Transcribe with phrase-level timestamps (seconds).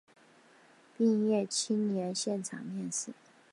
[0.97, 3.13] 毕业青年现场面试